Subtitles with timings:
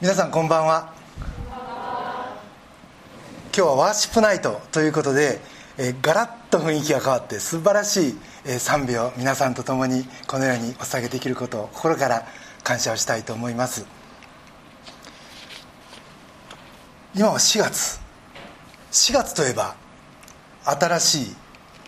[0.00, 0.94] 皆さんこんばんは。
[1.54, 5.40] 今日はワーシップナイトということで、
[5.76, 12.26] えー、ガラッと雰囲気が変わって素晴らしい、えー、賛美を皆さんと共にこのようにお捧げできることを心から
[12.64, 13.84] 感謝をしたいと思います。
[17.14, 18.00] 今は4月。
[18.92, 19.76] 4月といえば
[20.64, 21.36] 新しい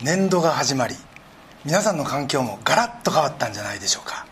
[0.02, 0.96] 年度が始まり
[1.64, 4.26] 皆さんの環境もガラッと変わったんじゃないでしょうか。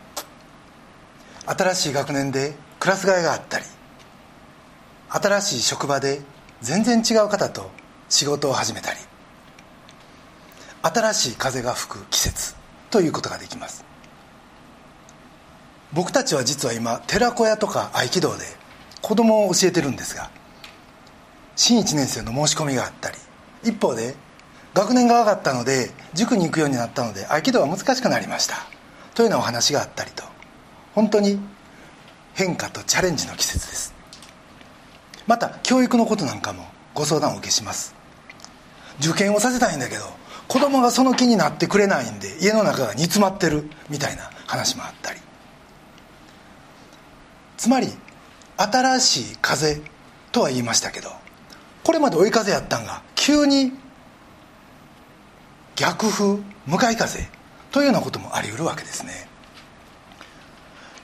[1.47, 3.65] 新しい学年でクラス替えがあったり
[5.11, 6.23] 新しい職場で
[6.63, 7.71] 全然違う方と
[8.09, 8.99] 仕事を始めたり
[10.83, 12.55] 新しい風が吹く季節
[12.91, 13.85] ということができます。
[15.93, 18.45] 僕たちは実は今寺子屋とか合気道で
[19.03, 20.31] 子供を教えてるんですが
[21.57, 23.19] 新1年生の申し込みがあったり
[23.65, 24.15] 一方で
[24.73, 28.55] 学年が上がったので塾に行くようになったので合気道は難しくなりました。
[29.15, 30.23] というようなお話があったりと
[30.95, 31.41] 本当に
[32.35, 33.95] 変化とチャレンジの季節です。
[35.27, 36.65] また教育のことなんかも
[36.95, 37.95] ご相談をお受けします。
[39.01, 40.05] 受験をさせたいんだけど
[40.49, 45.21] 子供がその気になってくれないんで家の中が煮詰まってるみたいな話もあったり。
[47.57, 47.89] つまり
[48.57, 49.81] 新しい風
[50.33, 51.11] とは言いましたけど
[51.85, 53.73] これまで追い風やったんが急に
[55.77, 57.29] 逆風向かい風
[57.71, 59.29] というようなこともあり得るわけですね。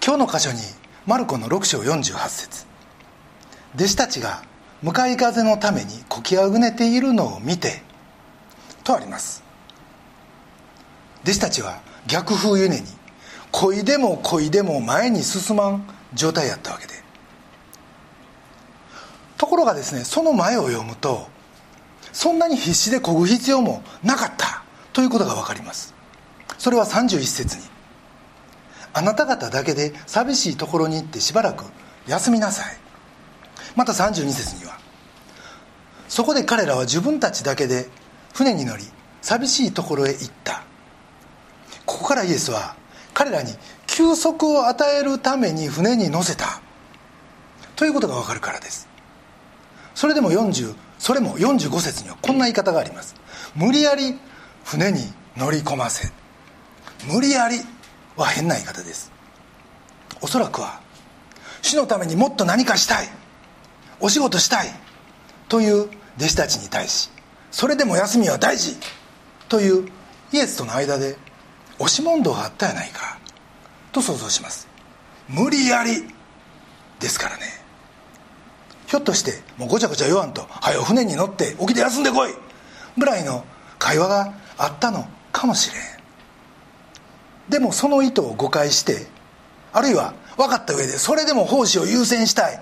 [0.04, 0.58] 今日の箇所に
[1.06, 2.66] マルコの6章48節。
[3.76, 4.42] 弟子たちが
[4.82, 7.80] 向かい風のためにこきあぐねているのを見て
[8.82, 9.44] とあります。
[11.22, 12.86] 弟子たちは逆風ゆねに
[13.52, 16.94] 恋でも恋でも前に進まん状態やったわけで。
[19.38, 21.28] ところがですねその前を読むと
[22.12, 25.94] そんなに必死で漕ぐ必要もなかったということが分かります。
[26.58, 27.75] それは31節に
[28.96, 31.66] あなた方だけで寂しいところに行ってしばらく
[32.08, 32.76] 休みなさい。
[33.76, 34.78] また32節には
[36.08, 37.90] そこで彼らは自分たちだけで
[38.32, 38.84] 船に乗り
[39.20, 40.64] 寂しいところへ行った。
[41.84, 42.74] ここからイエスは
[43.12, 43.52] 彼らに
[43.86, 46.62] 休息を与えるために船に乗せた。
[47.74, 48.88] ということが分かるからです。
[49.94, 53.14] それでも40それも45節にはこんな言い方があります。
[53.54, 54.18] 無理やり
[54.64, 55.00] 船に
[55.36, 56.10] 乗り込ませ。
[57.12, 57.60] 無理やり
[58.16, 59.12] は変な言い方です。
[60.20, 60.80] おそらくは
[61.62, 63.08] 主のためにもっと何かしたい
[64.00, 64.68] お仕事したい
[65.48, 67.10] という弟子たちに対し
[67.50, 68.76] それでも休みは大事
[69.48, 69.88] という
[70.32, 71.16] イエスとの間で
[71.78, 73.18] 押し問答があったやないか
[73.92, 74.68] と想像します。
[75.28, 76.04] 無理やり
[77.00, 77.42] ですからね。
[78.86, 82.34] ひょっとしてもうごちゃごちゃ言わんと「はよ船に乗って起きて休んでこい」
[82.96, 83.44] ぐらいの
[83.78, 85.95] 会話があったのかもしれん。
[87.48, 89.06] でもその意図を誤解して
[89.72, 92.60] あるいは分かった上でそれでも奉仕を優先したい。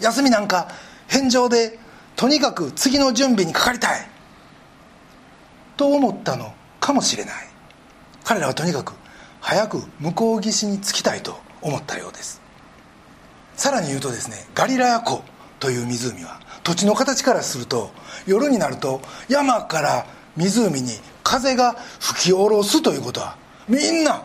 [0.00, 0.68] 休みなんか
[1.08, 1.78] 返上で
[2.16, 4.08] とにかく次の準備にかかりたい。
[5.76, 7.34] と思ったのかもしれない。
[8.24, 8.94] 彼らはとにかく
[9.40, 12.40] 早く向こう岸に着きたいと思ったようです。
[13.56, 15.22] さらに言うとですねガリラヤ湖
[15.60, 17.90] という湖は土地の形からすると
[18.26, 20.06] 夜になると山から
[20.36, 20.90] 湖に
[21.22, 23.36] 風が吹き下ろすということは
[23.68, 24.24] みんな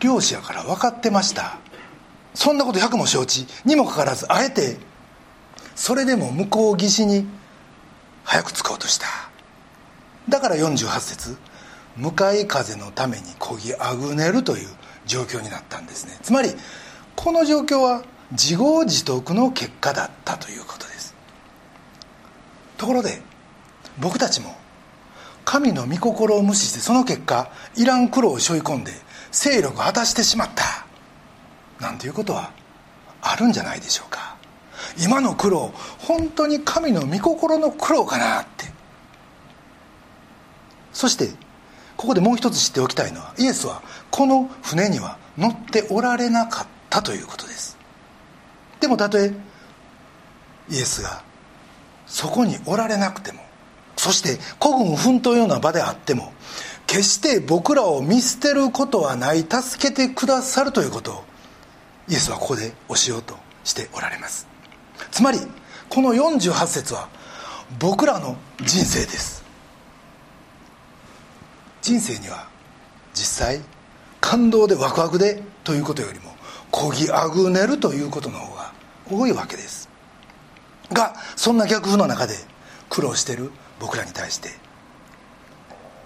[0.00, 1.58] 漁師やから分かってました。
[2.34, 3.46] そんなこと100も承知。
[3.64, 4.78] にもかかわらずあえて
[5.74, 7.26] それでも向こう岸に
[8.24, 9.06] 早く着こうとした。
[10.28, 11.36] だから48節
[11.96, 14.68] 向かい風のためにこぎあぐねるという
[15.04, 16.18] 状況になったんですね。
[16.22, 16.50] つまり
[17.16, 21.14] この状況は自業自得の結果だったということです。
[22.78, 23.20] ところで
[23.98, 24.56] 僕たちも
[25.44, 28.92] 神の御心を無視してその結果いらん苦労を背負い込んで
[29.30, 30.86] 勢力を果たしてしまった。
[31.80, 32.52] なんていうことは
[33.20, 34.36] あるんじゃないでしょうか。
[35.02, 38.66] 今の苦労本当に神の御心の苦労かなって。
[40.92, 41.28] そして
[41.96, 47.78] ここでもう一つ知っておきたいのはイエスはこの船には乗っておられなかったということです。
[48.80, 49.32] でもたとえ
[50.68, 51.22] イエスが
[52.06, 53.40] そこにおられなくても
[54.02, 56.32] そして孤軍奮闘ような場であっても
[56.88, 61.24] 決して僕らを見捨てることはない助けてくださるということを
[62.08, 64.48] イエスはここで教えようとしておられます。
[65.12, 65.38] つまり
[65.88, 67.08] この48節は
[67.78, 69.44] 僕らの人生です。
[71.80, 72.48] 人生には
[73.14, 73.60] 実際
[74.20, 76.32] 感動でワクワクでということよりも
[76.72, 78.72] こぎあぐねるということの方が
[79.08, 79.88] 多いわけです。
[80.92, 82.34] がそんな逆風の中で
[82.90, 83.52] 苦労してる
[83.82, 84.48] 僕らに対して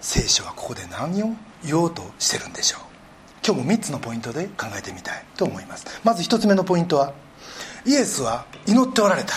[0.01, 1.27] 聖書はここで何を
[1.63, 2.81] 言おうとしてるんでしょう？
[3.45, 5.85] 今日も3つのポイントで考えてみたいと思います。
[6.03, 7.13] まず1つ目のポイントは
[7.85, 9.33] イエスは祈っておられた。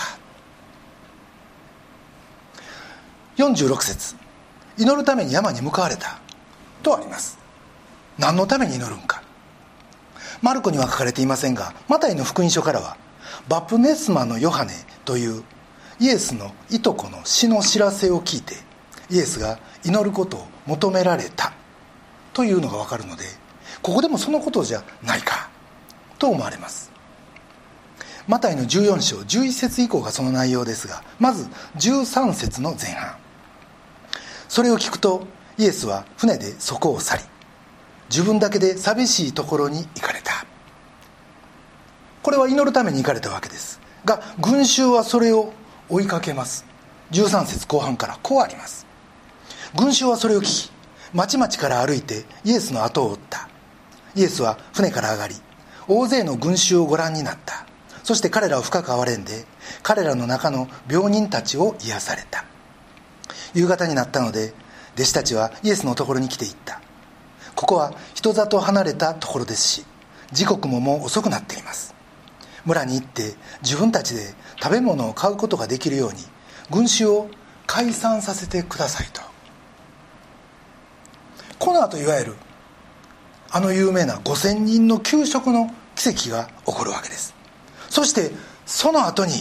[3.37, 4.15] 46節
[4.77, 6.19] 祈るために山に向かわれた。
[6.81, 7.37] とあります。
[8.17, 9.21] 何のために祈るんか。
[10.41, 12.97] マルコには書かれていませんがマタイの福音書からは
[13.47, 14.73] バプネスマのヨハネ
[15.05, 15.43] という
[16.01, 18.55] イエスのいとこの死の知らせを聞いて
[19.11, 21.53] イエスが祈ることを求められた
[22.33, 23.23] というのが分かるので
[23.83, 25.51] ここでもそのことじゃないか
[26.17, 26.91] と思われます。
[28.27, 33.15] マタイの14章11節以降がその内容ですがまず13節の前半。
[34.49, 35.27] それを聞くと
[35.59, 37.23] イエスは船でそこを去り
[38.09, 40.45] 自分だけで寂しいところに行かれた。
[42.23, 43.79] これは祈るために行かれたわけです。
[44.03, 45.53] が群衆はそれを
[45.91, 46.65] 追いかけます。
[47.11, 48.87] 13節後半からこうあります。
[49.77, 50.71] 群衆はそれを聞き
[51.13, 53.49] 町々から歩いてイエスの後を追った。
[54.15, 55.35] イエスは船から上がり
[55.89, 57.65] 大勢の群衆をご覧になった。
[58.03, 59.45] そして彼らを深く憐れんで
[59.83, 62.45] 彼らの中の病人たちを癒された。
[63.53, 64.53] 夕方になったので
[64.95, 66.79] 弟子たちはイエスのところに来ていった。
[67.53, 69.85] ここは人里離れたところですし
[70.31, 71.93] 時刻ももう遅くなっています。
[72.65, 73.33] 村に行って
[73.63, 76.17] 自分たちで食べ物を買うことができるように
[76.69, 77.29] 群衆を
[77.65, 79.21] 解散させてくださいと。
[81.57, 82.33] この後いわゆる
[83.49, 87.33] あの有名な5000人の給食の奇跡が起こるわけです。
[87.89, 88.31] そして
[88.65, 89.33] その後に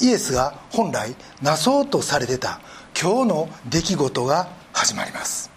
[0.00, 2.60] イエスが本来なそうとされてた
[3.00, 5.50] 今日の出来事が始まります。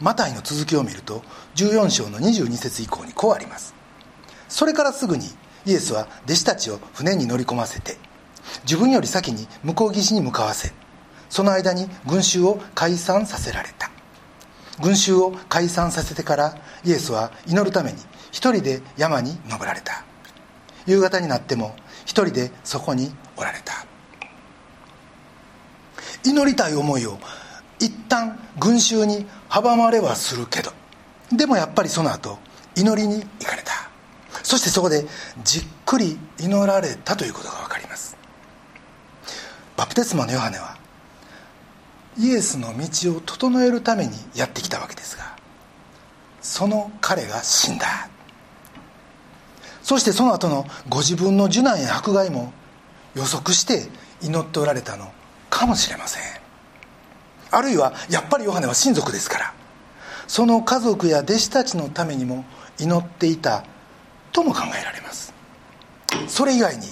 [0.00, 1.22] マタイの続きを見ると
[1.54, 3.74] 14章の22節以降にこうあります。
[4.48, 5.26] それからすぐに
[5.66, 7.96] イエスは弟子たちを船に乗り込ませて
[8.64, 10.72] 自分より先に向こう岸に向かわせ
[11.32, 13.90] その間に群衆を解散させられた。
[14.82, 17.98] 群衆を解散させてからイエスは祈るために
[18.30, 20.04] 一人で山に登られた。
[20.86, 21.74] 夕方になっても
[22.04, 23.86] 一人でそこにおられた。
[26.22, 27.18] 祈りたい思いを
[27.78, 30.70] 一旦群衆に阻まれはするけど
[31.32, 32.38] でもやっぱりその後
[32.76, 33.91] 祈りに行かれた。
[34.42, 35.06] そしてそこで
[35.44, 38.16] じっくり祈られたということが分かります。
[39.76, 40.76] バプテスマのヨハネは
[42.18, 45.36] イエスの道を整えるためにやってきたわけですが
[46.42, 48.08] その彼が死んだ。
[49.82, 52.52] そしてその後のご自分の受難や迫害も
[53.14, 53.88] 予測して
[54.22, 55.10] 祈っておられたの
[55.50, 56.22] かもしれません。
[57.50, 59.54] あるいはやっぱりヨハネは親族ですから
[60.26, 62.44] その家族や弟子たちのためにも
[62.78, 63.64] 祈っていた
[64.32, 65.32] とも考えられます。
[66.26, 66.86] それ以外に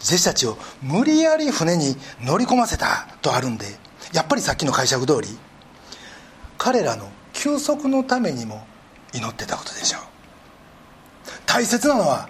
[0.00, 3.66] 弟子たちを無理やり船に乗り込ませたとあるんで
[4.12, 5.28] やっぱりさっきの解釈通り
[6.58, 8.64] 彼らの休息のためにも
[9.14, 10.02] 祈ってたことでしょう。
[11.46, 12.28] 大切なのは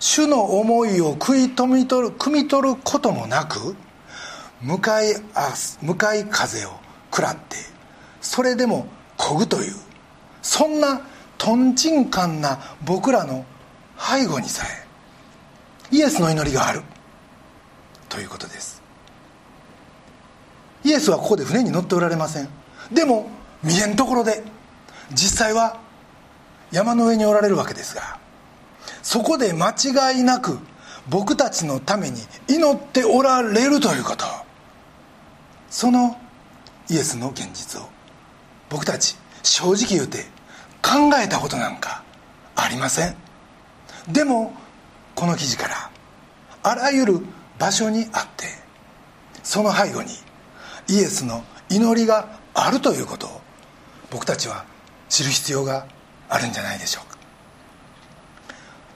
[0.00, 3.74] 主の思いを食い止め取る汲み取ることもなく
[4.60, 5.14] 向かい
[5.82, 6.70] 向かい風を
[7.10, 7.56] 食らって
[8.20, 8.86] それでも
[9.16, 9.74] 漕ぐという
[10.42, 11.00] そんな
[11.38, 13.44] とんちんかんな僕らの
[13.98, 14.64] 背後にさ
[15.90, 16.82] えイエスの祈りがある。
[18.08, 18.82] ということです。
[20.84, 22.48] イエスはここで船に乗っておられません。
[22.92, 23.28] でも
[23.62, 24.42] 見えんところで
[25.12, 25.80] 実際は
[26.70, 28.18] 山の上におられるわけですが
[29.02, 30.58] そこで間違いなく
[31.08, 34.24] 僕たちのために祈っておられるということ。
[35.70, 36.16] その
[36.88, 37.88] イエスの現実を
[38.68, 40.26] 僕たち正直言うて
[40.84, 42.04] 考えたことなんか
[42.54, 43.16] ありません？
[44.12, 44.52] でも
[45.14, 45.90] この記事から
[46.62, 47.20] あらゆる
[47.58, 48.46] 場所にあって
[49.42, 50.10] その背後に
[50.88, 53.40] イエスの祈りがあるということを
[54.10, 54.66] 僕たちは
[55.08, 55.86] 知る必要が
[56.28, 57.18] あるんじゃないでしょうか。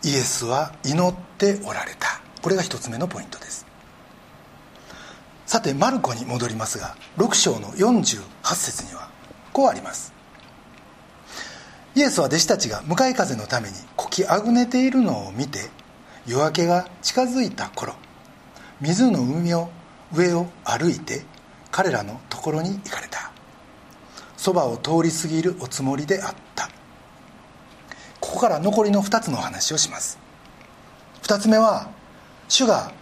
[0.05, 2.21] イエスは祈っておられた。
[2.43, 3.67] これが一つ目のポイントです。
[5.47, 8.23] さてマルコに戻りますが6章の48
[8.55, 9.09] 節には
[9.53, 10.13] こうあります。
[11.99, 15.69] イエスは弟子たちが向かい風のためにこきあぐねているのを見て
[16.29, 17.97] 夜明けが近づいた頃
[18.81, 19.69] 水の海を
[20.15, 21.23] 上を歩いて
[21.73, 23.33] 彼らのところに行かれた。
[24.37, 26.69] そばを通り過ぎるおつもりであった。
[28.21, 30.21] ここから残りの2つのお話をします。
[31.23, 31.91] 2つ目は
[32.49, 32.93] 主が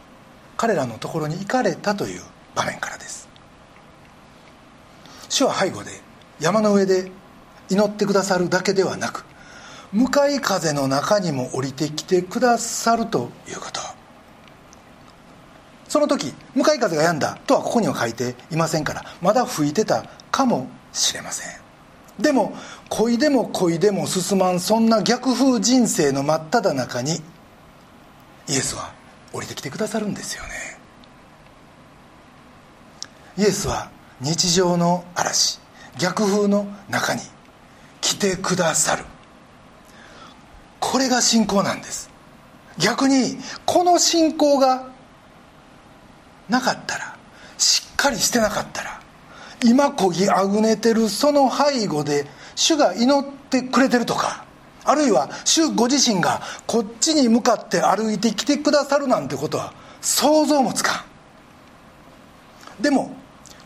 [0.56, 2.22] 彼らのところに行かれたという
[2.54, 3.28] 場面からです。
[5.28, 5.90] 主は背後で
[6.40, 7.12] 山の上で
[7.68, 9.24] 祈ってくださるだけではなく
[9.92, 13.80] 向かい風の中にも降りてきてくださるということ。
[15.88, 21.66] その時向かい風が止んだとはここには書いていませんからまだ吹いてたかもしれません。
[22.18, 22.54] でも
[22.88, 27.22] 恋でも恋でも進まんそんな逆風人生の真っ只中に
[28.48, 28.92] イエスは
[29.32, 30.48] 降りてきてくださるんですよね。
[33.38, 35.60] イエスは日常の嵐
[35.98, 37.20] 逆風の中に
[38.06, 39.04] 来てくださる。
[40.78, 42.08] これが信仰なんです。
[42.78, 44.90] 逆にこの信仰が
[46.48, 47.16] なかったら
[47.58, 49.00] しっかりしてなかったら
[49.64, 54.44] 今こぎあぐねてるその背後で主が祈ってくれてるとか
[54.84, 61.04] あるいは主ご自身がこっちに向かって歩いてきてくださるなんてことは想像もつか
[62.78, 62.82] ん。
[62.82, 63.16] でも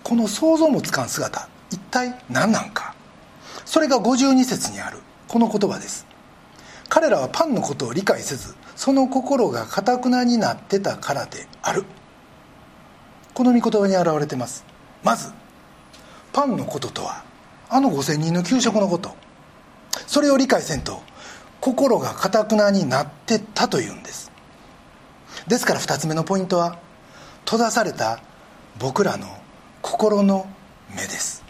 [0.03, 2.90] この想像もつかん姿一体何なんか？
[3.65, 4.99] それが52節にある。
[5.29, 6.07] この言葉です。
[6.89, 11.85] 彼らはパンのことを理解せずその心がかたくなになってたからである。
[13.33, 14.65] この御言葉に表れてます。
[15.05, 15.31] まず
[16.33, 17.25] パンのこととは
[17.69, 19.15] あの5000人の給食のこと。
[20.07, 21.01] それを理解せんと
[21.61, 24.31] 心がかたくなになってたというんです。
[25.47, 26.79] ですから2つ目のポイントは
[27.45, 28.21] 閉ざされた
[28.79, 29.27] 僕らの
[29.83, 30.47] 心の
[30.91, 31.45] 目です。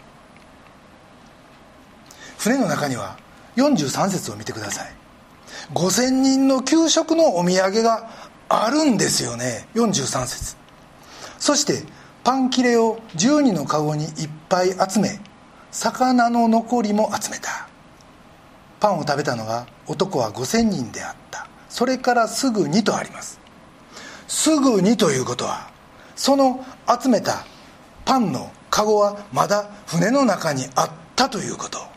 [2.41, 3.19] 船の中には
[3.55, 4.91] 43節を見てください。
[5.75, 8.09] 5000人の給食のお土産が
[8.49, 9.67] あるんですよね。
[9.75, 10.55] 43節。
[11.37, 11.83] そして
[12.23, 14.11] パン切れを12の籠にいっ
[14.49, 15.19] ぱい集め
[15.69, 17.67] 魚の残りも集めた。
[18.79, 21.47] パンを食べたのは男は5000人であった。
[21.69, 23.39] それからすぐにとあります。
[24.27, 25.69] すぐにということは
[26.15, 26.65] その
[26.99, 27.45] 集めた
[28.03, 31.90] パンの籠はまだ船の中にあったということ。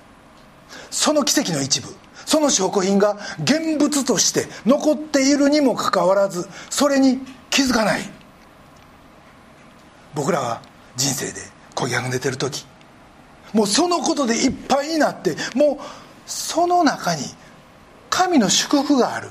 [0.95, 1.89] その奇跡の一部。
[2.25, 7.19] その証拠品が現物として残っているにもかかわらずそれに
[7.51, 8.01] 気づかない。
[10.15, 10.63] 僕らは
[10.97, 11.41] 人生で
[11.75, 12.65] こぎあぐねてる時
[13.53, 15.85] もうそのことでいっぱいになってもう
[16.25, 17.23] その中に
[18.09, 19.29] 神の祝福がある。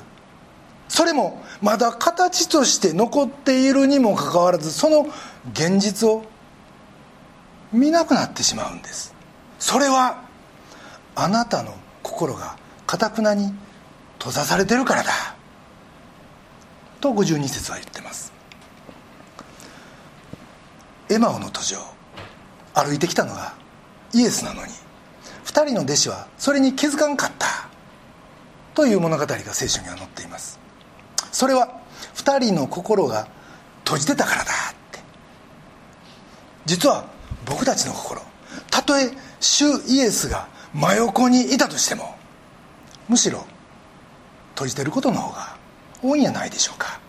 [0.90, 5.08] それもまだ形として残っているにもかかわらずその
[5.54, 6.26] 現実を
[7.72, 9.16] 見なくなってしまうんです。
[9.58, 10.22] それは
[11.16, 13.54] あなたの心がかたくなに
[14.20, 15.12] 閉ざされてるからだ。
[17.02, 18.32] と52節は言ってます。
[21.10, 21.78] エマオの途上
[22.74, 23.54] 歩いてきたのが
[24.14, 24.72] イエスなのに
[25.46, 27.48] 2人の弟子はそれに気づかんかった。
[28.74, 30.60] という物語が聖書には載っています。
[31.32, 31.80] それは
[32.16, 33.28] 2人の心が
[33.84, 35.00] 閉じてたからだって。
[36.66, 37.06] 実は
[37.46, 38.22] 僕たちの心
[38.72, 42.16] たとえ主イエスが真横にいたとしても
[43.08, 43.46] むしろ
[44.56, 45.58] 閉じてることの方が
[46.02, 47.00] 多いんやないでしょうか。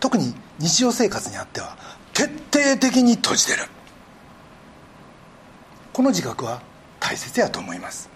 [0.00, 1.76] 特に日常生活にあっては
[2.12, 3.64] 徹底的に閉じてる。
[5.92, 6.62] この自覚は
[7.00, 8.10] 大切やと思います。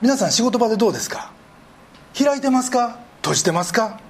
[0.00, 1.32] 皆さん仕事場でどうですか？
[2.18, 2.98] 開いてますか？
[3.22, 4.00] 閉じてますか？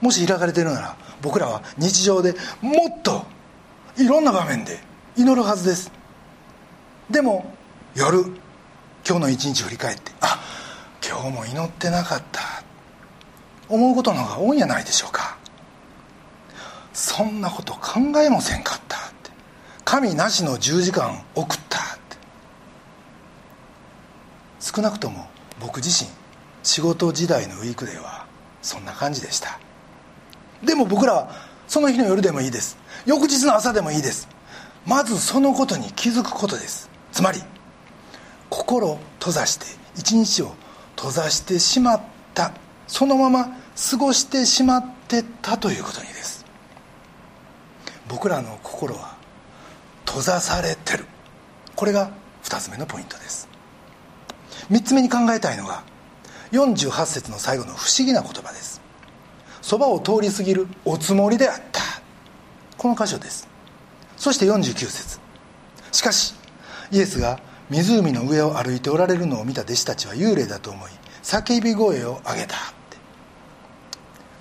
[0.00, 3.24] もし開かれてるなら僕らは日常でもっと
[3.96, 4.78] いろんな場面で
[5.16, 5.90] 祈るはずです。
[7.10, 7.52] でも
[7.94, 8.24] 夜
[9.06, 10.38] 今日の一日振り返ってあ
[11.06, 12.40] 今日も祈ってなかった。
[13.68, 15.36] 思うことの方が多いんじゃないでしょうか。
[16.92, 19.30] そんなこと考えもせんかったって。
[19.84, 22.16] 神なしの10時間送ったって。
[24.60, 25.26] 少なくとも
[25.60, 26.10] 僕自身
[26.62, 28.26] 仕事時代のウィークデーは
[28.60, 29.58] そんな感じでした。
[30.62, 31.30] でも僕らは
[31.68, 32.76] その日の夜でもいいです。
[33.06, 34.28] 翌日の朝でもいいです。
[34.86, 36.87] まずそのことに気づくことです。
[37.18, 37.42] つまり
[38.48, 40.54] 心を閉ざして一日を
[40.94, 42.00] 閉ざしてしまっ
[42.32, 42.52] た
[42.86, 43.58] そのまま
[43.90, 46.46] 過ごしてしまってたということにです。
[48.06, 49.16] 僕らの心は
[50.06, 51.06] 閉ざされてる。
[51.74, 52.12] これが
[52.44, 53.48] 2つ目のポイントです。
[54.70, 55.82] 3つ目に考えたいのが
[56.52, 58.80] 48節の最後の不思議な言葉です。
[59.60, 61.80] そばを通り過ぎるおつもりであった。
[62.76, 63.48] この箇所です。
[64.16, 65.18] そして49節。
[65.90, 66.37] しかし
[66.90, 67.40] イエスが
[67.70, 70.90] 湖の上を歩いておられるのを見た弟子たちは幽霊だと思い
[71.22, 72.56] 叫び声を上げた。
[72.56, 72.58] っ
[72.90, 72.96] て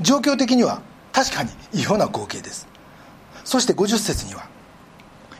[0.01, 2.67] 状況的には確かに異様な光景です。
[3.43, 4.47] そして50節には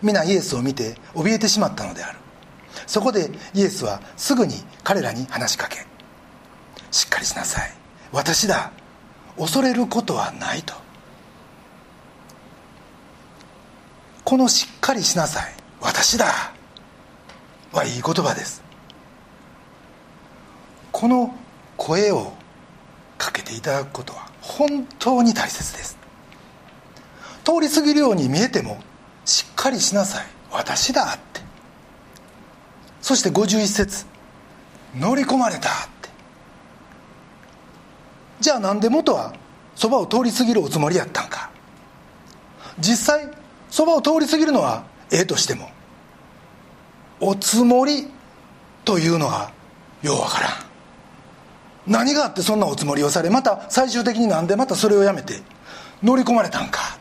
[0.02, 2.20] 皆イエスを見て怯えてしまったのである。
[2.86, 5.86] そこでイエスはすぐに彼らに話しかけ
[6.92, 7.72] しっかりしなさい。
[8.12, 8.72] 私だ
[9.38, 10.74] 恐れることはないと。
[14.24, 15.54] このしっかりしなさい。
[15.80, 16.57] 私だ。
[17.72, 18.64] はいい言葉です。
[20.92, 21.36] この
[21.76, 22.34] 声を
[23.18, 25.98] かけていただくことは本当に大切です。
[27.44, 28.80] 通り過ぎるように見えても
[29.26, 30.26] しっかりしなさい。
[30.52, 31.42] 私だって。
[33.02, 34.06] そして51節。
[34.96, 35.72] 乗り込まれたっ
[36.02, 36.10] て。
[38.40, 39.34] じゃあなんで元は
[39.76, 41.52] そばを通り過ぎるおつもりやったんか。
[42.80, 43.30] 実際
[43.70, 45.70] そばを通り過ぎるのはええとしても
[47.20, 48.08] おつもり
[48.86, 49.52] というのが
[50.02, 50.52] ようわからん。
[51.88, 55.42] 何があってそんなおつもりをされまた最終的になんでまたそれをやめて
[56.04, 56.98] 乗り込まれたんか。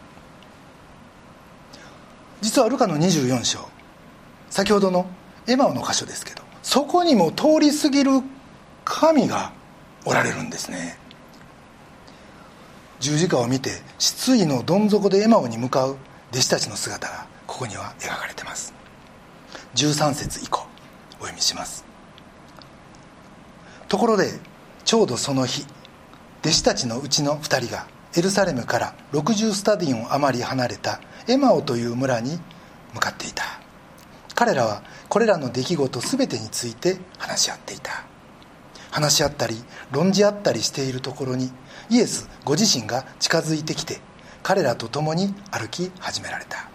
[2.41, 3.69] 実はルカの24章
[4.51, 5.07] 先ほどの
[5.47, 8.11] エマオの箇所ですけどそこにも通り過ぎる
[8.85, 9.53] 神が
[10.05, 10.99] おられるんですね。
[13.01, 15.97] 十字架を見て失意のどん底でエマオに向かう
[16.31, 18.73] 弟子たちの姿がここには描かれてます。
[19.77, 20.67] 13節以降
[21.21, 21.85] お読みします。
[23.89, 24.31] ところで
[24.85, 25.67] ちょうどその日
[26.41, 32.39] 弟子たちのうちの2人がエルサレムから60スタディオン余り離れたエマオという村に
[32.95, 33.45] 向かっていた。
[34.35, 38.05] 彼らはこれらの出来事全てについて話し合っていた。
[38.91, 39.57] 話し合ったり
[39.93, 41.51] 論じ合ったりしているところに
[41.91, 44.01] イエスご自身が近づいてきて
[44.43, 46.71] 彼らと共に歩き始められた。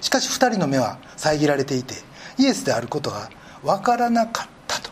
[0.00, 1.94] しかし2人の目は遮られていて
[2.38, 3.30] イエスであることが
[3.62, 4.90] 分からなかったと。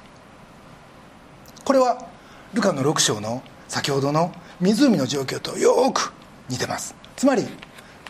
[1.64, 2.06] これは
[2.54, 6.12] ルカの6章の先ほどの湖の状況とよく
[6.48, 6.94] 似てます。
[7.16, 7.46] つまり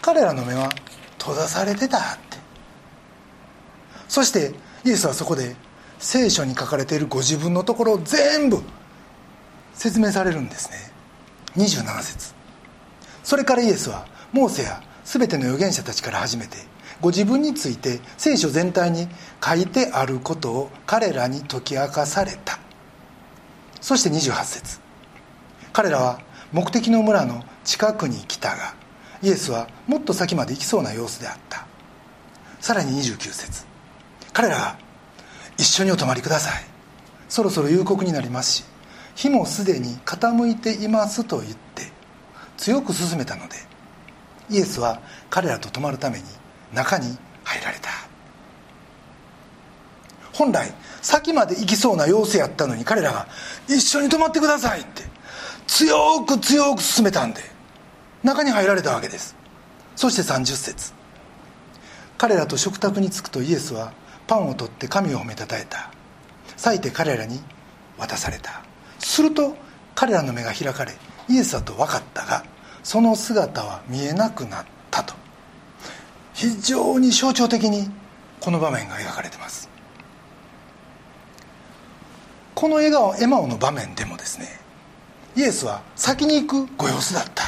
[0.00, 0.68] 彼らの目は
[1.18, 2.38] 閉ざされてたって。
[4.08, 5.54] そしてイエスはそこで
[5.98, 8.62] 聖書に書かれているご自分のところを全部
[9.74, 10.92] 説明されるんですね。
[11.56, 12.34] 27節。
[13.22, 16.56] それからイエスはモーセや全ての預言者たちから始めて
[17.00, 19.08] ご自分について聖書全体に
[19.44, 22.58] 書いてあることを彼らに解き明かされた。
[23.80, 24.80] そして28節。
[25.72, 26.20] 彼らは
[26.52, 28.74] 目的の村の近くに来たが
[29.22, 31.66] イエスはもっと先まで行きそうな様子であった。
[32.60, 33.64] さらに29節。
[34.32, 34.78] 彼らが
[35.56, 36.70] 一緒にお泊まりください。
[37.30, 38.64] そろそろ夕刻になりますし
[39.14, 41.84] 日もすでに傾いていますと言って
[42.56, 43.56] 強く勧めたので
[44.50, 46.24] イエスは彼らと泊まるために
[46.72, 47.90] 中に入られた。
[50.32, 53.26] 本来先まで行きそうな様子やったのに彼らが
[53.68, 55.04] 「一緒に泊まってください」って
[55.66, 57.42] 強く強く勧めたんで
[58.22, 59.36] 中に入られたわけです。
[59.96, 60.92] そして30節。
[62.16, 63.92] 彼らと食卓に着くとイエスは
[64.26, 65.90] パンを取って神を褒めたたえた。
[66.56, 67.42] 裂いて彼らに
[67.98, 68.62] 渡された。
[68.98, 69.56] すると
[69.94, 70.94] 彼らの目が開かれ
[71.28, 72.44] イエスだと分かったが
[72.82, 75.19] その姿は見えなくなったと。
[76.40, 77.90] 非常に象徴的に
[78.40, 79.68] この場面が描かれてます。
[82.54, 84.48] この笑顔エマオの場面でもですね
[85.36, 87.44] イエスは先に行くご様子だった。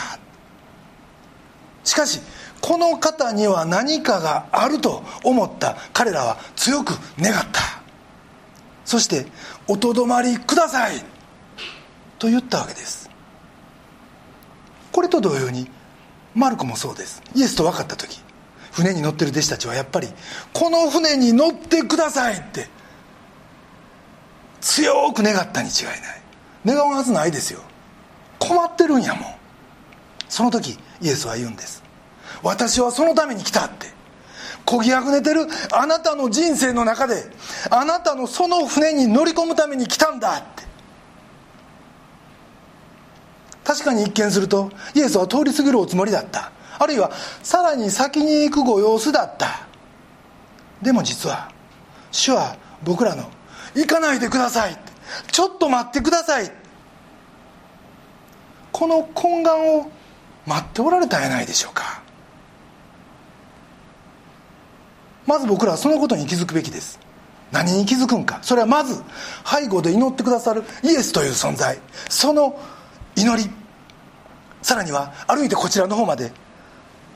[1.84, 2.20] しかし
[2.60, 5.78] この方には何かがあると思った。
[5.94, 7.62] 彼らは強く願った。
[8.84, 9.26] そして
[9.68, 11.02] 「おとどまりください」
[12.20, 13.08] と言ったわけです。
[14.92, 15.70] これと同様に
[16.34, 17.22] マルコもそうです。
[17.34, 18.21] イエスと分かった時
[18.72, 20.08] 船に乗ってる弟子たちはやっぱり
[20.52, 22.68] この船に乗ってくださいって
[24.60, 26.22] 強く願ったに違いない。
[26.64, 27.60] 願うはずないですよ。
[28.38, 29.34] 困ってるんやもん。
[30.28, 31.82] その時イエスは言うんです。
[32.42, 33.88] 私はそのために来たって。
[34.64, 35.40] こぎあぐねてる
[35.72, 37.24] あなたの人生の中で
[37.70, 40.62] あなたのその船に乗り込むために来たんだって。
[43.64, 46.52] 確かに一見するとイエスは通り過ぎるおつもりだった。
[46.82, 49.66] あるいはさらに先に行くご様子だった。
[50.82, 51.48] でも実は
[52.10, 53.30] 主は僕らの
[53.74, 54.76] 「行かないでください」
[55.30, 56.50] ちょっと待ってください」
[58.72, 59.92] この懇願を
[60.44, 62.02] 待っておられたんやないでしょうか。
[65.24, 66.98] まず僕らはそのことに気づくべきです。
[67.52, 68.40] 何に気づくんか。
[68.42, 69.00] それはまず
[69.44, 71.78] 背後で祈ってくださるイエスという存在。
[72.08, 72.58] その
[73.14, 73.48] 祈り。
[74.62, 76.32] さらには歩いてこちらの方まで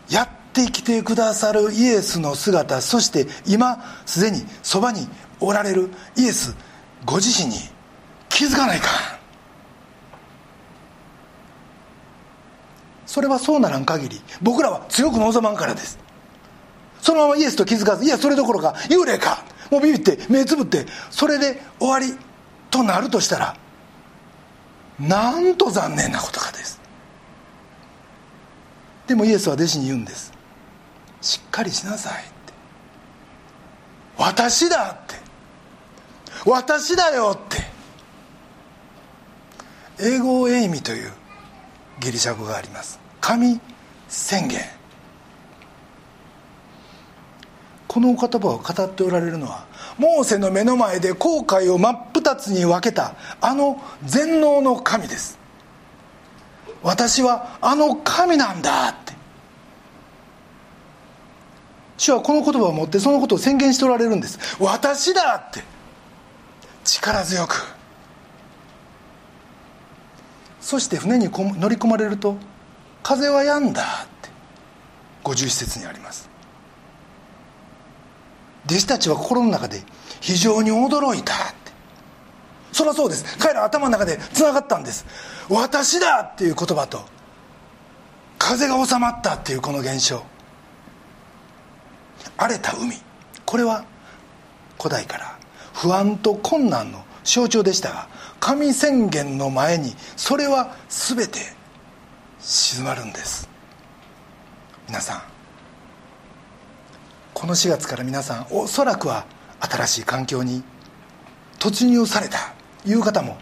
[0.09, 5.09] やってきてくださるイエスの姿そして今すでにそばに
[5.41, 6.55] おられるイエス
[7.05, 7.57] ご自身に
[8.29, 8.89] 気づかないか。
[13.07, 15.99] それはそうならん限り僕らは強く望まんからです。
[17.01, 19.45] そのままイエスと気づかずいやそれどころか幽霊か。
[19.71, 22.19] もうビビって目つぶってそれで終わり
[22.71, 23.57] となるとしたら
[24.99, 26.81] なんと残念なことかです。
[29.07, 30.33] でもイエスは弟子に言うんです。
[31.21, 32.53] しっかりしなさいって。
[34.19, 35.15] 私だって。
[36.45, 37.77] 私だよって。
[39.99, 41.11] 英語エイミという
[42.01, 42.99] ギリシャ語があります。
[43.21, 43.61] 神
[44.09, 44.61] 宣言。
[47.89, 49.65] このお言葉を語っておられるのは
[49.97, 55.36] モーセの目の前で航海を真っ二つに分けたあの全能の神です。
[56.87, 59.13] 私はあの神なんだって。
[61.99, 64.39] 主はこの言葉を持ってそのことを宣言しておられるんです。
[64.63, 65.65] 私だって。
[66.85, 67.67] 力強く。
[70.61, 72.37] そして船に乗り込まれると
[73.03, 74.31] 風は止んだって。
[75.25, 76.31] 51節にあります。
[78.67, 79.83] 弟子たちは心の中で
[80.21, 81.35] 非常に驚いた。
[82.77, 83.39] そりゃそうです。
[83.39, 85.07] 彼ら頭の中でつながったんです。
[85.49, 87.01] 私だっていう言葉と
[88.37, 90.23] 風が収まったっていうこの現象。
[92.37, 92.93] 荒れた海。
[93.47, 93.87] これは
[94.79, 95.39] 古代から
[95.73, 98.09] 不安と困難の象徴でしたが
[98.41, 101.39] 神宣言の前にそれは全て
[102.41, 103.49] 静まるんです。
[104.87, 105.23] 皆さん
[107.33, 109.25] この4月から皆さんおそらくは
[109.61, 110.63] 新しい環境に
[111.59, 112.56] 突入された。
[112.87, 113.37] いう方も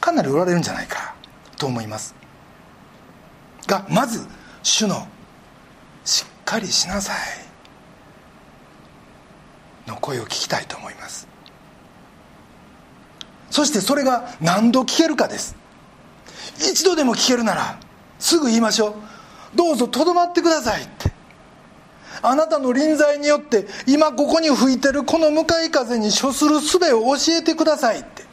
[0.00, 1.14] かなりおられるんじゃないか
[1.56, 2.14] と思います。
[3.66, 4.26] がまず
[4.62, 5.06] 主の
[6.04, 7.16] 「しっかりしなさい」
[9.86, 11.28] の声を聞きたいと思います。
[13.50, 15.54] そしてそれが何度聞けるかです。
[16.58, 17.78] 一度でも聞けるなら
[18.18, 18.94] すぐ言いましょう。
[19.54, 21.12] どうぞとどまってくださいって。
[22.22, 28.29] あなたの臨在によって今ここに吹いてるこの向かい風に処する術を教えてくださいって。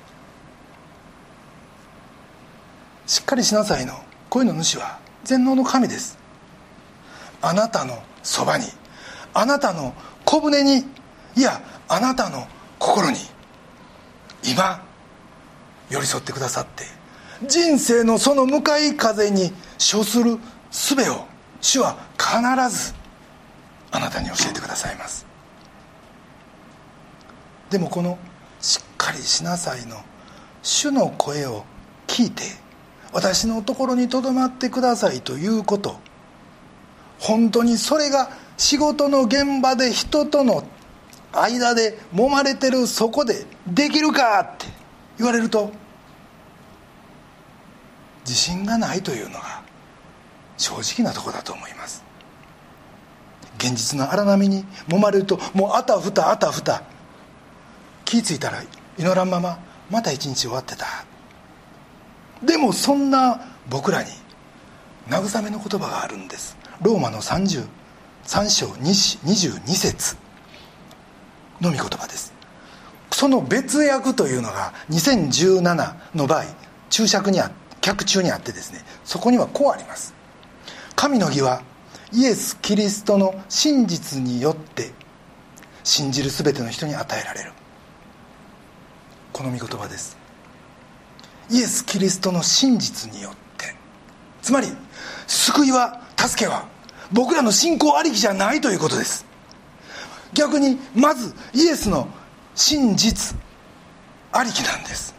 [3.08, 3.94] しっかりしなさいの。
[4.30, 6.18] 声の主は全能の神です。
[7.42, 8.66] あなたのそばに
[9.34, 9.94] あなたの
[10.26, 10.86] 小舟に
[11.36, 12.48] いやあなたの
[12.80, 13.18] 心に
[14.44, 14.84] 今
[15.90, 16.84] 寄り添ってくださって
[17.48, 20.38] 人生のその向かい風に処する
[20.72, 21.26] 術を
[21.62, 22.32] 主は必
[22.76, 22.94] ず
[23.92, 25.26] あなたに教えてくださいます。
[27.70, 28.18] でもこの
[28.60, 30.04] 「しっかりしなさい」の
[30.64, 31.64] 主の声を
[32.08, 32.44] 聞いて
[33.14, 36.00] 私のところにとどまってくださいということ。
[37.20, 40.64] 本当にそれが仕事の現場で人との
[41.32, 44.66] 間で揉まれてるそこでできるかって
[45.18, 45.72] 言われると
[48.22, 49.64] 自信がないというのが
[50.58, 52.04] 正直なとこだと思います。
[53.58, 56.84] 現実の荒波に揉まれるともうあたふたあたふた。
[58.06, 58.64] 気ぃ付いたら
[58.98, 60.86] 祈らんまままた一日終わってた。
[62.44, 64.10] でもそんな僕らに
[65.10, 66.58] 慰めの言葉があるんです。
[66.82, 67.66] ローマの33
[68.50, 70.18] 章22節。
[71.62, 72.34] の御言葉です。
[73.12, 76.44] その別訳というのが2017の場合
[76.90, 80.14] 注釈にあ脚中にあってですねそこにはこうあります。
[80.96, 81.62] 神の義は
[82.12, 84.92] イエス・キリストの真実によって
[85.84, 87.52] 信じる全ての人に与えられる。
[89.34, 90.18] この御言葉です。
[91.50, 93.76] イエス・キリストの真実によって。
[94.42, 94.68] つまり
[95.28, 96.66] 救いは助けは
[97.12, 99.26] 僕らの信仰ありきじゃないということです。
[100.34, 102.08] 逆にまずイエスの
[102.56, 103.36] 真実
[104.32, 105.16] ありきなんです。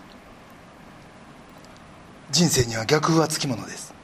[2.31, 3.95] 人生には逆風はつきものです。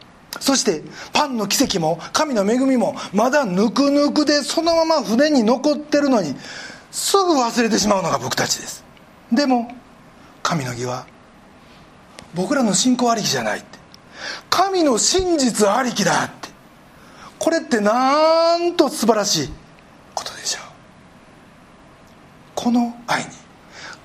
[0.41, 0.83] そして
[1.13, 6.35] パンの奇跡も神の恵みもまだぬくぬくでそのまま船に残ってるのに
[6.91, 8.85] すぐ忘れてしまうのが僕たちです。
[9.33, 9.73] でも
[10.43, 11.07] 神の義は
[12.35, 13.79] 僕らの信仰ありきじゃないって。
[14.51, 16.49] 神の真実ありきだって。
[17.38, 19.49] これってなんと素晴らしい
[20.14, 20.62] ことでしょう。
[22.55, 23.29] この愛に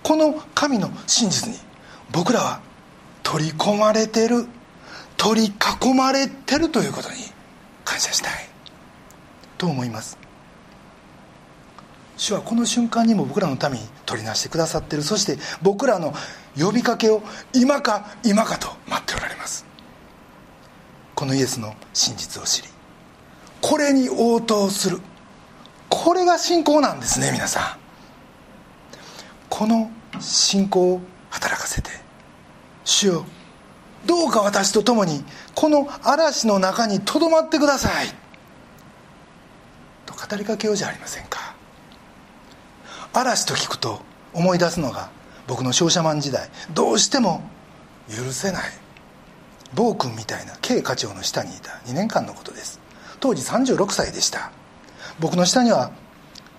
[0.04, 1.58] この神の真実に
[2.12, 2.62] 僕らは
[3.24, 4.48] 取り込まれてる
[5.18, 7.16] 取り囲まれてるということに
[7.86, 8.50] 感謝したい。
[9.58, 10.19] と思います。
[12.20, 15.04] 主はこの瞬間にも僕らのために取りなしてくださっている。
[15.04, 16.14] そして僕らの
[16.60, 19.66] 呼びかけを今か今かと待っておられます。
[21.16, 22.68] このイエスの真実を知り
[23.62, 25.00] これに応答する。
[25.88, 27.64] これが信仰なんですね皆さん。
[29.48, 31.90] この信仰を働かせて
[32.84, 33.26] 主よ
[34.06, 35.24] どうか私と共に
[35.56, 38.08] この嵐の中にとどまってください。
[40.06, 41.58] と語りかけようじゃありませんか。
[43.14, 44.02] 嵐と聞くと
[44.34, 45.10] 思い出すのが
[45.48, 46.50] 僕の商社マン時代。
[46.74, 47.42] どうしても
[48.10, 48.64] 許せない。
[49.74, 52.80] 暴君みたいな K 課長の下にいた2年間のことです。
[53.20, 54.52] 当時36歳でした。
[55.20, 55.92] 僕の下には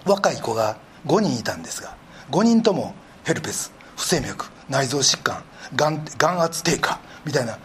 [0.05, 1.95] 若い子が5人いたんですが
[2.31, 5.43] 5人ともヘルペス不整脈内臓疾患
[5.77, 7.59] 眼圧低下みたいな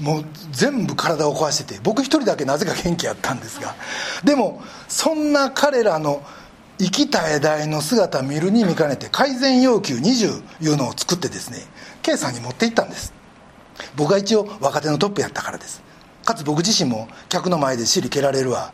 [0.00, 3.74] もう全部体を壊してて僕一人だけなぜか元気やったんですが。
[4.24, 6.22] でもそんな彼らの
[6.78, 11.60] 生きたえ代の姿見るに見かねて改善要求20いうのを作ってですね
[12.02, 13.12] K さんに持って行ったんです。
[13.96, 15.82] 僕が一応若手のトップやったからです。
[16.24, 18.72] かつ僕自身も客の前で尻蹴られるわ。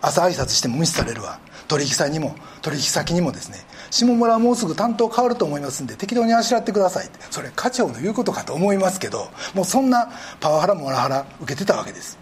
[0.00, 1.40] 朝挨拶しても無視されるわ。
[1.68, 3.58] 取引先にも取引先にもですね
[3.90, 7.06] 下村はもうすぐ担当変わると思いますんで適当にあしらってください。
[7.06, 12.18] ってそれ課長の言うことかと思いますけどもうそんなパワハラモラハラ受けてたわけです。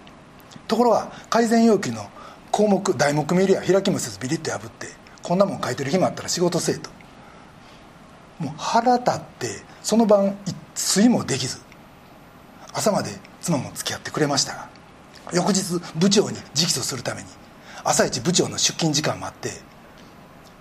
[0.68, 2.06] ところが改善要求の
[2.50, 4.88] 項目題目見るや開きもせずビリッと破って
[5.26, 6.88] こんなもん書いてる暇あったら仕事せえと。
[8.38, 9.48] もう腹立って
[9.82, 10.54] その晩一
[10.96, 11.58] 睡もできず
[12.72, 13.10] 朝まで
[13.40, 14.68] 妻も付き合ってくれましたが
[15.32, 17.28] 翌日部長に直訴するために
[17.82, 19.50] 朝一部長の出勤時間待って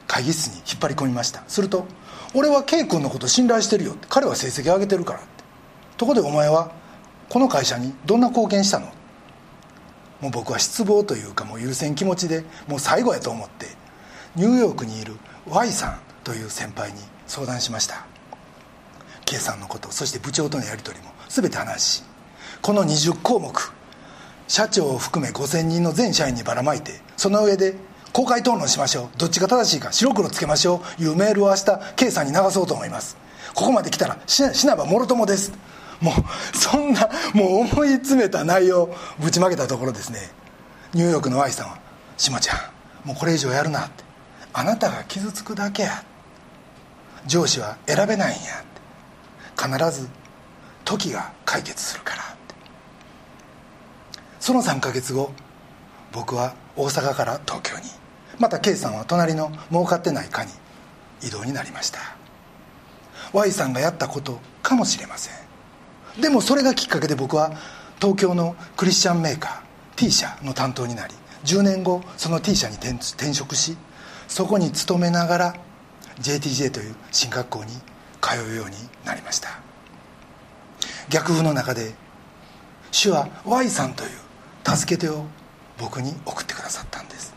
[0.08, 1.43] 会議室に引っ張り込みました。
[1.47, 1.86] すると
[2.34, 5.28] 「俺は K 君のこと信頼してるよ」って彼は成績上げてるからって。
[5.97, 6.71] とこでお前は
[7.30, 8.88] この会社にどんな貢献したの？
[10.21, 13.67] もう僕は失望というかもう許せん気持ちでもう最後やと思って
[14.36, 15.15] ニューヨークにいる
[15.48, 18.06] Y さんという先輩に相談しました。
[19.26, 22.04] K さんのことそして部長とのやり取りも全て話し
[22.62, 23.74] この20項目
[24.48, 27.76] 社長を含め5000人の全社員にばらまいてその上で
[28.13, 33.17] 公開討論しましょうどっちが正しいか白黒つけましょういうメールを明日 K さんに流そうと思います。
[33.54, 35.54] ここまで来たら死なばもろともです。
[36.02, 40.19] もうそんなもう思い詰めた内容ぶちまけたところですね。
[40.93, 41.80] ニューヨークの Y さんは
[42.17, 44.04] 「下ちゃんもうこれ以上やるな」って
[44.58, 46.02] 「あなたが傷つくだけや」
[47.28, 48.63] 上司は選べないんや。
[49.58, 50.08] 必ず
[50.86, 52.36] 時が解決するから。
[54.39, 55.32] その3ヶ月後
[56.12, 57.89] 僕は大阪から東京に。
[58.39, 60.52] また K さんは隣の儲かってない課に
[61.22, 62.00] 移動になりました。
[63.34, 66.22] Y さんがやったことかもしれません。
[66.22, 67.52] でもそれがきっかけで僕は
[68.00, 71.13] 東京のクリスチャンメーカー T 社の担当になり
[71.44, 73.78] 10年後その T 社に転職し
[74.27, 75.55] そこに勤めながら
[76.19, 77.71] JTJ という進学校に
[78.21, 79.59] 通うようになりました。
[81.09, 81.93] 逆風の中で
[82.91, 84.09] 主は Y さんという
[84.65, 85.25] 助け手を
[85.77, 87.35] 僕に送ってくださったんです。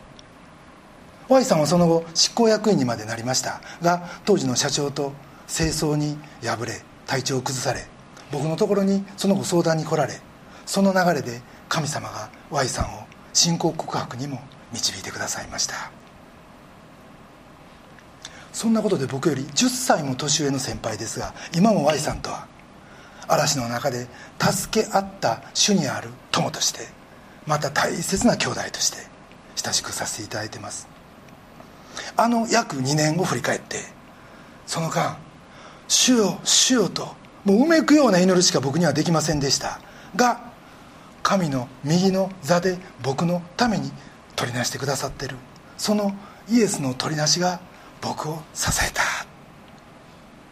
[1.29, 3.61] Y さんはその後執行役員にまでなりました。
[3.83, 5.13] が当時の社長と
[5.47, 7.87] 清掃に敗れ体調を崩され
[8.31, 10.21] 僕のところにその後相談に来られ
[10.67, 14.41] その流れで神様が Y さんを信仰告白にも
[14.73, 15.91] 導いてくださいました。
[18.59, 22.49] そんなことで僕より10歳も年上の先輩ですが今も Y さんとは
[23.29, 24.09] 嵐の中で
[24.41, 26.81] 助け合った主にある友として
[27.47, 28.97] また大切な兄弟として
[29.55, 30.89] 親しくさせていただいてます。
[32.17, 33.77] あの約2年を振り返って
[34.67, 35.19] その間
[35.87, 39.79] 「主よ主よ」ともううめくような祈りしか僕にはできませんでした。
[40.17, 40.41] が
[41.23, 43.93] 神の右の座で僕のために
[44.35, 45.37] 取りなしてくださってる。
[45.77, 46.13] その
[46.51, 47.61] イエスの取りなしが
[48.01, 49.03] 僕を支えた。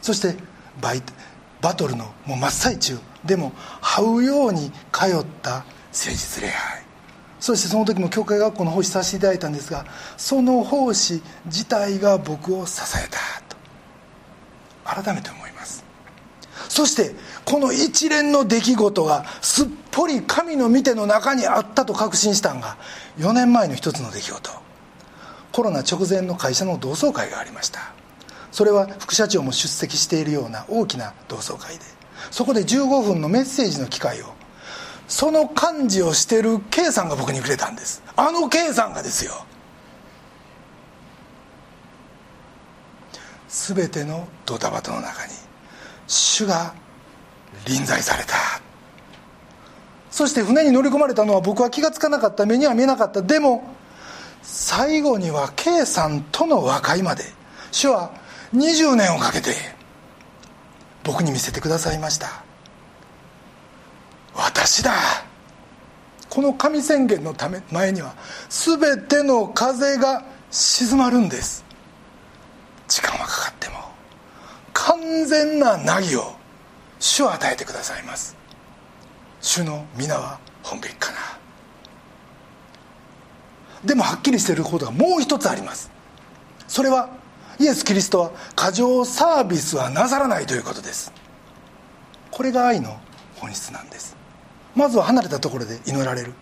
[0.02, 0.36] そして
[0.80, 1.02] バイ
[1.60, 6.82] バトルのもう真っ最中でも這うように通った誠実礼拝。
[7.40, 9.84] そしてその時も教会学校の奉仕させていただいたんですが
[10.16, 15.02] その奉仕自体が僕を支えたと。
[15.02, 15.84] 改めて思います。
[16.68, 22.76] そしてこの一連の出来事がすっぽり神の見ての中にあったと確信したんが
[23.18, 24.65] 4年前の一つの出来事。
[25.56, 27.94] コロナ直前の会社の同窓会がありました。
[28.52, 31.80] それは副社長も出席しているような大きな同窓会で。
[32.30, 34.26] そこで15分のメッセージの機会を
[35.08, 38.02] その幹事をしてる K さんが僕にくれたんです。
[38.16, 39.46] あの K さんがですよ。
[43.48, 45.32] 全てのドタバタの中に
[46.06, 46.74] 主が
[47.64, 48.34] 臨在された。
[50.10, 53.22] そして船に乗り込まれたのは僕は気が付かなかった目には見えなかった。
[53.22, 53.74] でも
[54.46, 57.24] 最後には K さんとの和解まで。
[57.72, 58.10] 主は
[58.54, 59.50] 20年をかけて
[61.04, 62.42] 僕に見せてくださいました。
[64.34, 64.92] 私だ。
[66.30, 68.14] この神宣言のため前には
[68.48, 71.64] 全ての風が静まるんです。
[72.88, 73.76] 時間はかかっても
[74.72, 76.34] 完全な凪を
[77.00, 78.36] 主は与えてくださいます。
[79.40, 81.18] 主の皆は本べきかな。
[83.86, 85.90] でもはっきりしていることがもう一つあります。
[86.68, 87.08] それは
[87.58, 91.12] イエス・キリストは過剰サービスはなさらないということです。
[92.30, 92.98] これが愛の
[93.36, 94.16] 本質なんです。
[94.74, 96.34] まずは離れたところで祈られる。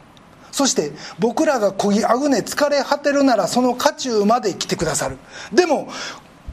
[0.51, 5.19] そして僕らがこぎあぐね疲れ果てるならその渦中まで来てくださる。
[5.53, 5.89] でも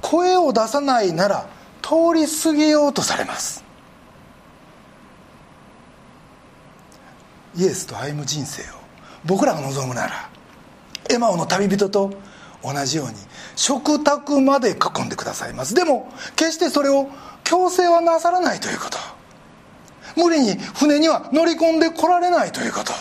[0.02, 1.48] 声を出さないなら
[1.82, 3.64] 通り過ぎようとされます。
[7.56, 8.66] イエスと歩む人生を
[9.26, 10.30] 僕らが望むなら
[11.10, 12.14] エマオの旅人と
[12.64, 13.14] 同じように
[13.56, 15.74] 食卓まで囲んでくださいます。
[15.74, 17.10] でも決してそれを
[17.44, 18.98] 強制はなさらないということ。
[20.16, 22.94] 無理に船には乗り込んでこられないということ。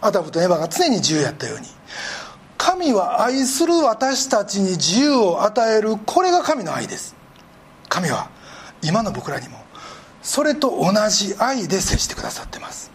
[0.00, 1.66] アダムとエバが常に自由やったように。
[2.58, 7.14] 神は愛する私たちに自由を与えるこれが神の愛です。
[7.88, 8.30] 神は
[8.82, 9.58] 今の僕らにも
[10.22, 12.93] それと同じ愛で接してくださってます。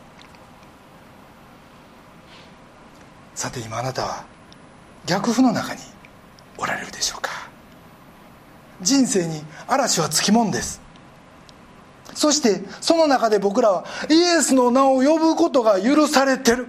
[3.40, 4.26] さて今あなたは
[5.06, 5.80] 逆風の中に
[6.58, 7.32] おられるでしょうか。
[8.82, 10.82] 人生に嵐はつきもんです。
[12.14, 16.68] そしてその中で僕らはイエスの名を呼ぶことが許されてる。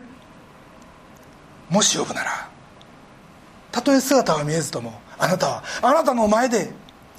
[1.70, 2.48] もし呼ぶなら
[3.72, 6.70] たとえ姿は見えずともあなたはあなたの前で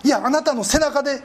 [0.05, 1.19] いやあなたの背中で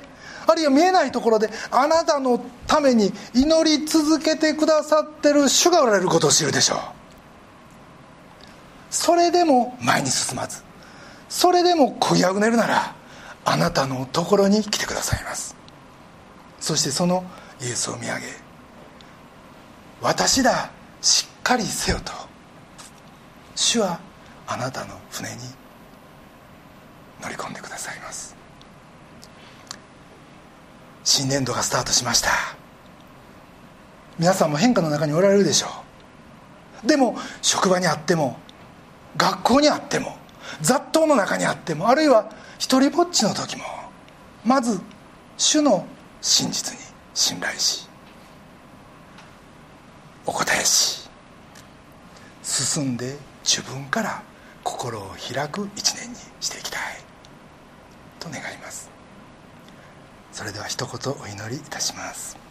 [0.48, 6.95] あるいは見えないところであなたのために祈り続けてくださってる主がおられることを知るでしょう。
[8.96, 10.62] それでも前に進まず
[11.28, 12.94] それでもこぎあぐねるなら
[13.44, 15.54] あなたのところに来てくださいます。
[16.58, 17.22] そしてその
[17.60, 18.22] イエスを見上げ
[20.00, 20.70] 私だ
[21.02, 22.12] しっかりせよと
[23.54, 24.00] 主は
[24.46, 25.36] あなたの船に
[27.22, 28.34] 乗り込んでくださいます。
[31.04, 32.30] 新年度がスタートしました。
[34.18, 35.66] 皆さんも変化の中におられるでしょ
[36.82, 36.86] う。
[36.86, 38.38] でも職場にあっても
[39.16, 40.16] 学校にあっても
[40.60, 43.64] 雑踏の中にあってもあるいは一りぼっちの時も
[44.44, 44.80] まず
[45.36, 45.86] 主の
[46.20, 46.80] 真実に
[47.14, 47.88] 信頼し
[50.24, 51.08] お答えし
[52.42, 54.22] 進んで自分から
[54.62, 56.80] 心を開く一年にしていきたい
[58.18, 58.90] と願います。
[60.32, 62.45] それでは一言お祈りいたします。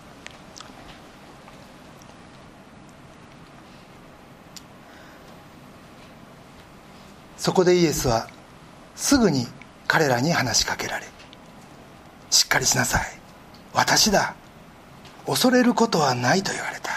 [7.38, 8.28] そこでイエスは
[8.96, 9.48] すぐに
[9.88, 11.06] 彼らに話しかけられ
[12.30, 13.02] しっかりしなさい。
[13.74, 14.36] 私だ。
[15.26, 16.92] 恐れることはないと言われた。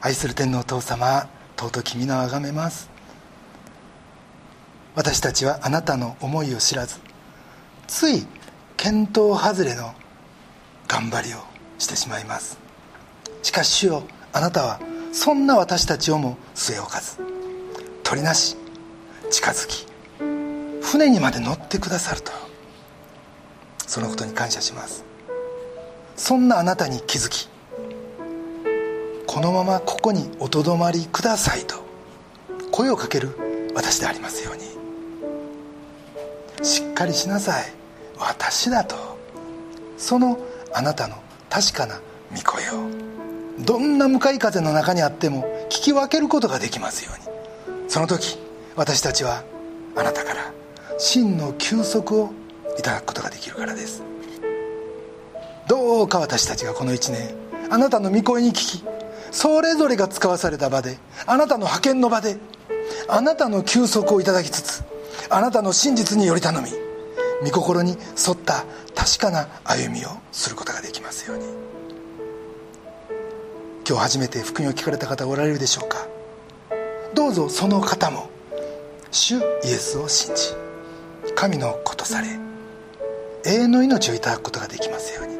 [0.00, 2.90] 愛する天皇お父様尊き皆をあがめます。
[4.96, 6.96] 私たちはあなたの思いを知らず
[7.86, 8.26] つい
[8.76, 9.94] 見当外れの
[10.88, 11.38] 頑張りを
[11.78, 12.58] してしまいます。
[13.42, 14.80] しかし主よあなたは
[15.12, 17.18] そんな私たちをも据え置かず
[18.02, 18.56] 取りなし
[19.30, 19.86] 近づき
[20.80, 22.32] 船にまで乗ってくださると
[23.86, 25.04] そのことに感謝します。
[26.16, 27.48] そんなあなたに気づき
[29.26, 31.76] このままここにおとどまりくださいと
[32.70, 34.72] 声をかける私でありますように。
[36.64, 37.64] しっかりしなさい
[38.18, 39.18] 私だと
[39.98, 40.38] その
[40.72, 41.16] あなたの
[41.50, 42.00] 確かな
[42.34, 43.11] 御声を。
[43.60, 48.38] どんな向かい風の中にあっても聞き分けることができますようにその時
[48.76, 49.44] 私たちは
[49.96, 50.52] あなたから
[50.98, 52.32] 真の休息を
[52.78, 54.02] いただくことができるからです
[55.68, 57.34] どうか私たちがこの1年
[57.70, 58.84] あなたの御声に聞き
[59.30, 62.36] それぞれが使わされた場であなたの派遣の場で
[63.08, 64.84] あなたの休息をいただきつつ
[65.30, 66.68] あなたの真実により頼み
[67.42, 71.71] 御心に沿った確かな歩みをすることができますように。
[73.88, 76.06] 今日初めて福音を聞かれた方おられるでしょうか？
[77.14, 78.30] どうぞその方も。
[79.10, 80.54] 主イエスを信じ
[81.34, 82.28] 神の子とされ
[83.44, 85.36] 永遠の命をいただくことができますように。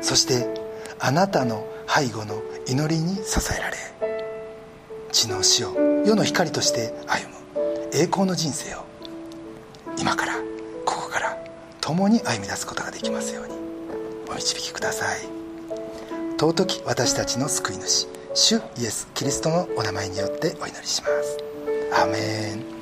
[0.00, 0.46] そして
[1.00, 3.76] あなたの背後の祈りに支えられ
[5.10, 5.72] 地の死を
[6.06, 8.84] 世の光として歩む栄光の人生を
[9.98, 10.34] 今から
[10.84, 11.36] ここから
[11.80, 13.54] 共に歩み出すことができますように
[14.30, 15.33] お導きください。
[16.36, 18.08] 尊き私たちの救い主。
[18.34, 21.38] 主イエス・キリストのお名前によってお祈りします。
[22.02, 22.73] アメン。